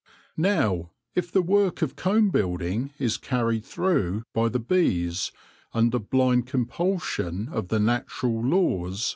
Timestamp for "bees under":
4.57-5.99